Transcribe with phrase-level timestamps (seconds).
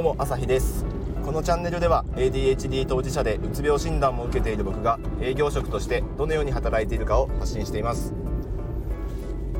[0.00, 0.86] どうも朝日です。
[1.26, 8.14] このチャンネルでは ADHD 当事者でうつ病診断も受けている僕が営業職としてどのように働いているかを発信しています。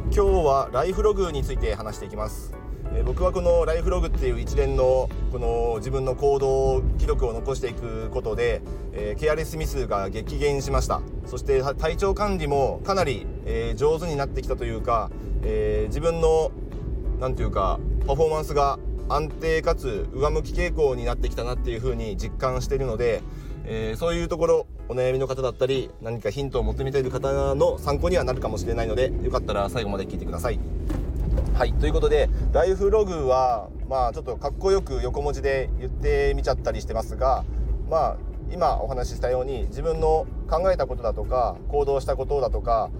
[0.05, 2.55] 今日はライフログについて話していきます。
[2.95, 8.63] え僕はこのライフログっていう一連のこの自分の行動記録を残していくことで、
[8.95, 11.03] えー、ケアレスミスが激減しました。
[11.27, 15.11] そして体調管理もかなり、えー、上手になってきたというか、
[15.43, 16.51] えー、自分の
[17.21, 18.79] 何ていうかパフォーマンスが
[19.11, 23.23] 安定かつ上向き傾向になってきたなっていうふうに実感しているので、
[23.65, 30.61] えー、そういうところお悩みの方だったり何かヒントを求めている方の参考にはなるかもしれないのでよかったら最後まで聞いてください。
[31.55, 37.45] はいということでライフログはまあちょっとかっこよく横文字で言ってみちゃったりしてますが
[37.91, 38.17] まあ
[38.53, 42.91] 今お話ししたように自分の考えたことだとか行動したことだとか、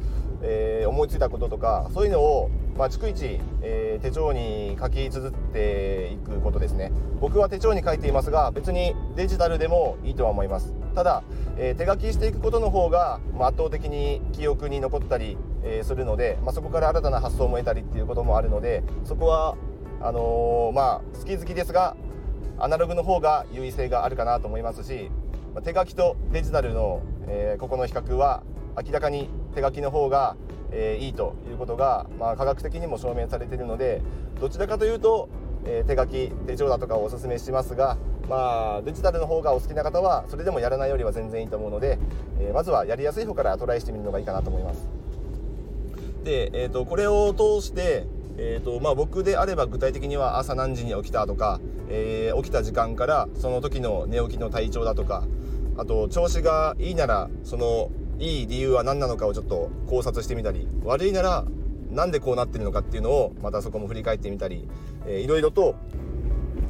[0.43, 2.51] えー、思いついたこととかそういうのを、
[2.81, 6.91] まあ、逐一、えー、手帳に書き綴っていくことですね。
[7.21, 10.73] 僕は手帳に書いていますが別にデジタルでもいいとは思います。
[10.95, 11.23] ただ、
[11.59, 19.59] えー、手書きしていくことの方が、まあ、圧倒的に記憶に残ったり、えするので、まあ、そこから新たな発想も得たりっていうこともあるのでそこは
[20.01, 21.99] あのまあ好き好きですが
[22.59, 25.11] アナログの方が優位性があるかなと思いますし
[25.55, 28.43] ま手書きとデジタルの、えー、ここの比較は
[28.83, 30.37] 明らかに手書きの方が、
[30.73, 34.03] えー、いいということが、まあ、科学的にも証明されているので
[34.41, 35.29] どちらかというと、
[35.65, 37.97] えー、手書き手帳だとかをおすすめしますが、
[38.29, 41.99] まあ、デジタルの方がお好きな方はそれでもやらないよりは全然いいと思うので、
[42.39, 44.89] えまずはやりやすい方からトライしてみるのがいいかなと思います。
[46.25, 48.07] で、えーと、これを通して
[48.43, 51.61] えーとまあ、僕であれば具体的には朝何時に起きたとか、
[51.91, 55.25] えー、起きた時間からその時の寝起きの体調だとか
[55.77, 61.45] あと調子がいいならそのいい理由は何なのかをちょっと考察してみたり悪いなら
[61.91, 64.69] なんでこうなってるのかっていうのをまたそこも振り返ってみたり、
[65.07, 65.75] えー、いろいろと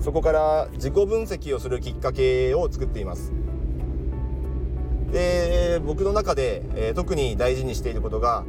[0.01, 3.33] そこから自己分析をするきっかけを作っています。
[5.13, 8.45] で僕の中で、えー、特に大事にしていることが、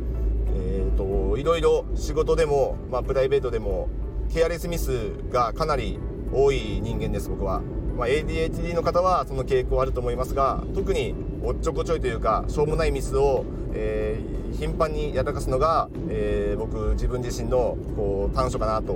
[0.55, 3.89] えーと、いろいろ仕事でも、まあ、プライベートでも
[4.31, 5.99] ケアレスミスがかなり
[6.31, 7.61] 多い人間です僕は。
[7.97, 11.13] まあ、ADHD の方はその傾向あると思いますが特に
[11.43, 18.93] おっちょこちょいというかしょうもないミスを、えー、頻繁にやらかすのが、えー、僕自分自身のこう短所かなと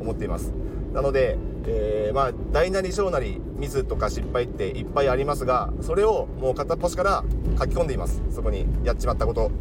[0.00, 0.52] 思っています。
[0.92, 7.24] なので、えー、まあ大なり小なりミスとか失敗っていっぱいありますがそれをもう片っ端から
[7.58, 8.22] 書き込んでいます。
[8.30, 9.52] そこにやっちまったこと。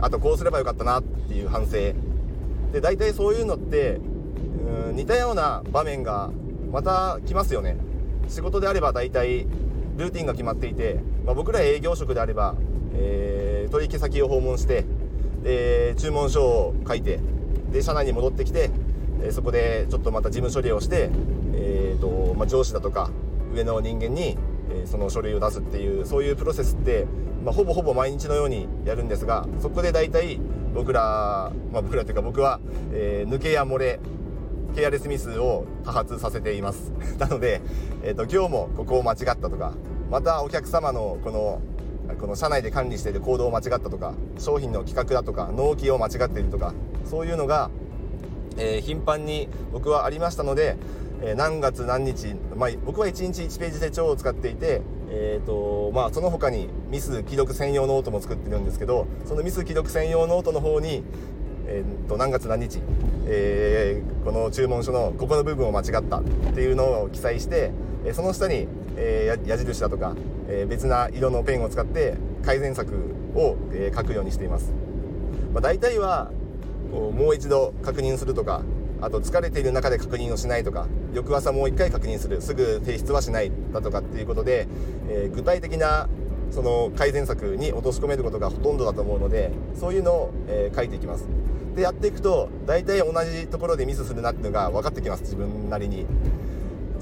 [0.00, 1.72] あとこうすればよかったなっていう反省。
[2.72, 4.00] で大体そういうのって
[4.88, 6.30] うん似たような場面が
[6.72, 7.76] また来ますよね。
[8.28, 9.46] 仕事であれば大体
[9.96, 12.54] ルーティンが決まっていて、まあ、僕ら営業職であれば、
[12.94, 14.84] えー、取引先を訪問して
[15.42, 17.20] で注文書を書いて
[17.70, 18.70] で社内に戻ってきて、
[19.22, 21.10] えそこでちょっとまた事務処理をして、
[21.54, 23.10] えーとまあ、上司だとか
[23.52, 24.38] 上の人間に、
[24.70, 27.06] えその書類を出すっていうそういうプロセスって、
[27.44, 30.40] まあ、ほぼほぼ毎日のようにやるんですがそこで大体
[30.74, 32.60] 僕ら、まあ、僕らというか僕は、
[32.92, 34.00] えー、抜けや漏れ
[34.76, 36.92] ケアレスミスを多発させています。
[37.18, 37.62] なので、
[38.02, 39.72] えーと、今日もここを間違ったとか
[40.10, 41.60] またお客様のこの
[42.20, 47.70] この社内で管理している行動を間違ったとか商品の企画だとか納期を間違っているとかそういうのが、
[48.58, 50.76] えー、頻繁に僕はありましたので、
[51.22, 61.02] えー、何月何日、まあ、僕は1日1ページ手帳を使っていて、えーとまあ、その他にミス記録専用ノートも作ってるんですけどそのミス記録専用ノートの方に
[61.68, 62.80] えー、と何月何日、
[63.26, 66.22] えー、この注文書のここの部分を間違ったっ
[66.54, 67.72] ていうのを記載して、
[68.04, 70.14] えその下に、え矢印だとか、
[70.48, 72.94] え別な色のペンを使って改善策
[73.34, 74.72] を、え書くようにしています、
[75.52, 76.30] まあ、大体は
[76.92, 78.62] こうもう一度確認するとか
[79.00, 84.68] あと疲れている中で確認をしないとか翌朝もう一回確認するすぐ提出はしないだとかっていうことで、
[85.08, 86.08] え具体的な
[86.52, 91.26] その改善策に落とし込めることがほとんどだと思うのでそういうのを、え書いていきます。
[91.76, 96.06] でやっていくと大体同じところでミスするなっていうのが分かってきます自分なりに。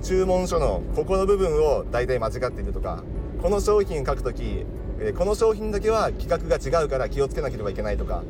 [0.03, 3.03] 注文書のここの部分を大体間違っているとか
[3.41, 4.67] この商品書く時
[5.17, 8.23] この商品だけは規格が違うから気をつけなければいけないとか。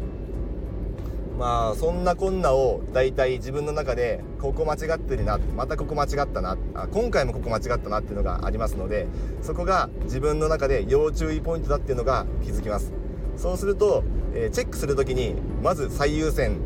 [1.36, 9.08] まあそんなこんなを大体自分の中でここ間違ってるなまたここ間違ったなあ今回もここ間違ったなっていうのがありますので
[9.42, 12.92] そこが自分の中で要注意ポイントだっていうのが気づきます。
[13.36, 16.58] そうするとえチェックする時にまず最優先、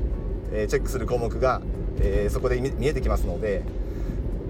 [0.53, 1.61] えチェックする項目が、
[2.00, 3.62] えそこで見えてきますので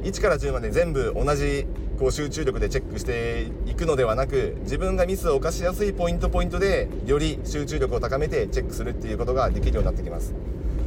[0.03, 1.67] 1から10まで全部同じ
[1.99, 10.35] こう集中力でチェックしていくのではなく自分がミスを犯しやすいポイントポイントでより集中力を高めてチェックするっていうことができるようになってきます。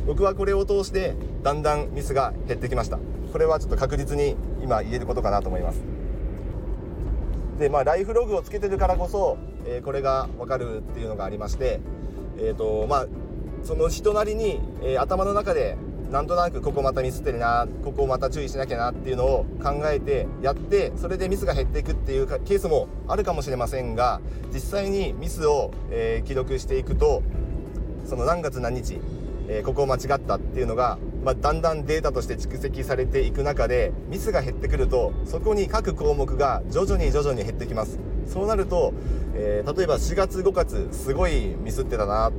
[0.08, 2.98] 僕はこれを通してだんだんミスが減ってきました。
[3.32, 5.82] これはちょっと確実に今言えることかなと思います。
[7.60, 11.80] でまあライフログをつけてるからこそ、えー、これが分かるっていうのがありまして
[12.42, 13.08] え、ー、とまあ
[13.64, 15.78] その人なりに、えー、頭の中で
[16.12, 24.20] なんとなくここまたミスってるなここをまた注意しなきゃなっていうのを考えてやってそれでミスが減っていくっていうケースもあるかもしれませんが
[24.54, 27.24] 実際にミスを、えー、記録していくと
[28.06, 29.00] その何月何日、
[29.48, 38.11] えー、ここを間違ったっていうのがまあ、だんだんデータとして蓄積されていく中でミスが減ってくるとそこに各項目が徐々に徐々に減ってきます。
[38.28, 38.94] そうなると、
[39.36, 42.32] えー、例えば4月5月すごいミスってたな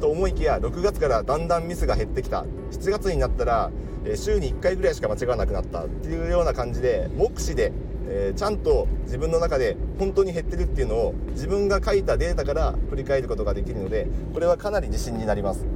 [0.00, 2.44] と思いきや6月からだんだんミスが減ってきた。
[2.70, 3.70] 7月になったら、
[4.04, 5.84] えー、週に1回ぐらいしか間違わなくなった。
[5.84, 7.72] っていうような感じで目視で
[8.10, 15.66] えー、ちゃんと自分の中で本当に減ってるっていうのを自分が書いたデータから振り返ることができるのでこれはかなり自信になります。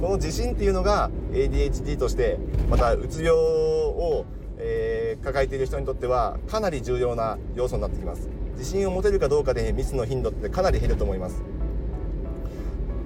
[0.00, 2.38] この自信っていうのが ADHD として
[2.70, 4.26] またうつ病を、
[4.58, 8.28] えー、抱えている人にとってはかなり重要な要素になってきます。
[8.58, 11.42] 自信を持てるかどうかでミスの頻度ってかなり減ると思います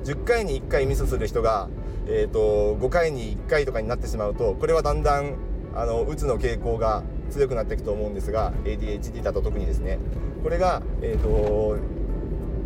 [0.04, 1.68] 10回に1回ミスする人が、
[2.08, 5.36] えーと、5回に1回とかになってしまうとこれはだんだん
[5.74, 9.98] あのうつの傾向が強くなっていくと思うんですが ADHD だと特にですね
[10.42, 12.02] これが、えーと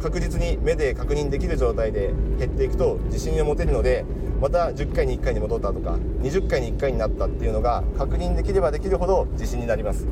[0.01, 4.05] 確実に目で確認できる状態で減っていくと自信を持てるので
[4.41, 10.07] また10回に1回に戻ったとか20回に1回になったっていうのが確認できればできるほど自信になります。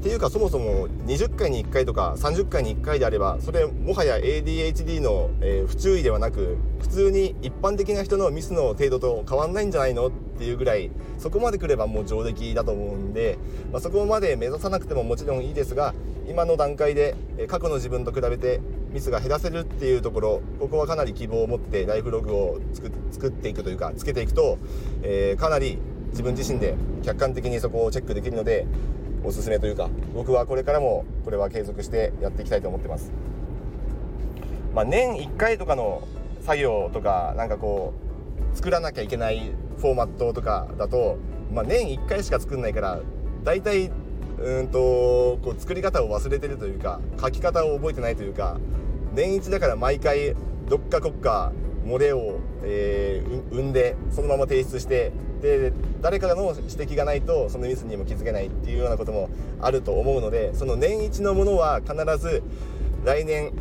[0.00, 13.36] っていうかそもそも20回に1回とか30回に1回であればそれもはや ADHD の、えー、不注意ではなく普通に一般的な人のミスの程度と変わんないんじゃないのっていうぐらいそこまで来ればもう上出来だと思うんで、
[13.70, 15.94] まあ、そこまで目指さなくてももちろんいいですが
[16.26, 18.62] 今の段階で、え、過去の自分と比べて
[18.92, 24.56] ミスが減らせるっていうところここはかなり希望を持ってライフログを作っていくというかつけていくと、
[25.02, 25.78] えー、かなり
[26.10, 28.66] 自分自身で客観的にそこをチェックできるので
[29.24, 33.12] おすすめというか僕はこれからもこれは継続してやっていきたいと思ってます。
[34.74, 36.06] まあ、年1回とかの
[36.42, 37.92] 作業とかなんかこ
[38.52, 41.18] う作らなきゃいけないフォーマットとかだと、
[41.52, 43.00] まあ、年1回しか作んないから
[43.42, 43.90] 大体
[44.38, 48.58] うんとこう作り方を忘れてるというか書き方を覚えてないというか
[49.12, 50.34] 年一だから毎回
[50.68, 51.52] どっかこっか
[51.84, 55.72] 漏れを、えー、生んでそのまま提出してで
[56.02, 59.30] 誰かの指摘がないとそのミスにも気づけないっていうようなことも
[59.60, 62.42] あると思うのでその年一のものは必ず
[63.04, 63.52] 来年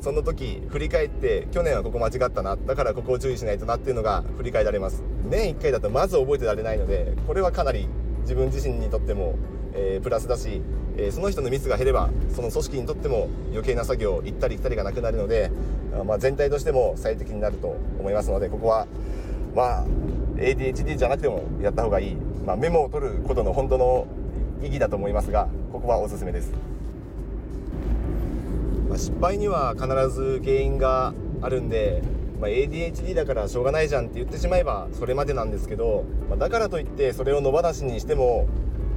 [0.00, 5.02] その時振り返って去年はここ間違ったなだからここを注意しないとなっていうのが振り返られます。
[5.24, 7.88] 年1回だとまず覚えてられないのでこれはかなり
[8.26, 9.36] 自分自身にとっても、
[9.72, 10.60] えー、プラスだし、
[10.96, 15.52] えー、その人のミスが減ればその組織にとっても余計な作業行ったり来たりがなくなるので、
[15.98, 18.88] あまあ、全体としても最適になると思いますのでここは
[19.54, 19.86] まあ
[20.36, 24.08] ADHD じゃなくてもやった方がいい、まあ、メモを取ることの本当の
[24.60, 26.52] 意義だと思いますがここはおすすめです、
[28.88, 32.02] まあ、失敗には必ず原因があるんで、
[32.40, 38.46] まあ、ADHD だからしょうがないじゃんって言ってしまえばそれまでなんですけど、まあ、だからといってそれを野放しにしても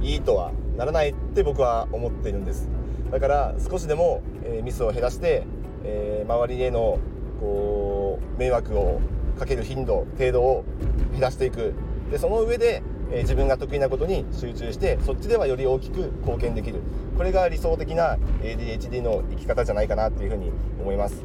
[0.02, 2.68] いいとはならないって僕は思っているんです。
[3.10, 5.44] だから少しでも、えー、ミスを減らして、
[5.84, 6.98] えー、周りへの
[7.40, 9.00] こう迷惑を
[9.38, 10.64] かける頻度程度を
[11.12, 11.74] 減らしていく。
[12.10, 16.80] でその上で、えー、自分が得意なことに集中してそっちではより大きく貢献できる。
[17.16, 20.50] これが理想的な ADHD の生き方じゃないかなっていうふうに
[20.80, 21.22] 思います、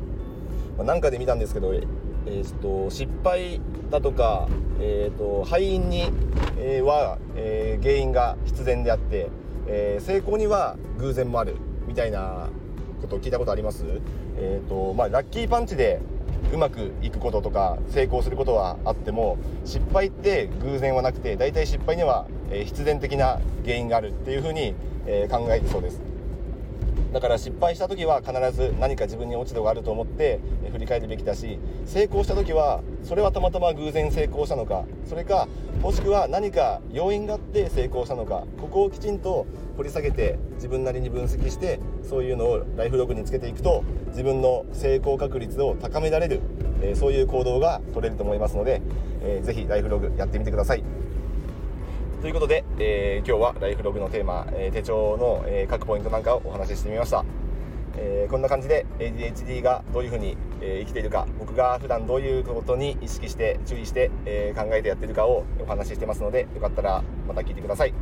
[0.78, 1.74] まあ、なんかで見たんですけど、
[2.26, 4.48] えー、と失敗だとか、
[4.80, 6.12] えーと、敗因に、
[6.58, 9.30] え、は、え、原因が必然であって、
[9.68, 11.56] え、成功には偶然もある
[11.88, 12.50] みたいな
[13.02, 13.86] ことを聞いたことあります。
[14.38, 16.02] えっ、とまあラッキーパンチで
[16.54, 24.74] うまくいくこととか成功することはあっても失敗って偶然はなくて大体失敗には必然的な原因があるっていうふうに
[25.30, 26.15] 考えてそうです。
[27.14, 30.40] だから失敗した時は必ず何か自分に落ち度があると思って
[30.72, 35.48] 振り返るべきだし成功した時はそれはたまたま偶然成功したのかそれか
[35.82, 39.46] もしくは何か要因があって成功したのかここをきちんと
[39.78, 46.40] 掘り下げて自分なりに分析してそういうのをライフログにつけていくと自分の成功確率を高められる、
[46.82, 48.82] えそういう行動が取れると思いますので、
[49.22, 50.84] えー、ぜひライフログやってみてください。
[52.26, 57.24] ということで、えー、今日はライフログのテーマ、えー、手帳の、えー、各ポイントなんかをお話ししてみました、
[57.98, 67.94] えこんな感じで ADHD がどういうふうに、え生きているか僕が普段どういうことに意識して注意して、え考えてやってるかをお話ししてますのでよかったらまた聞いてください。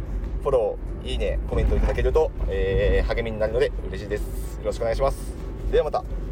[0.42, 4.58] フォローいいねコメントいただけると、え励みになるので嬉しいです。
[4.60, 5.36] よろしくお願いします。
[5.70, 6.23] ではまた。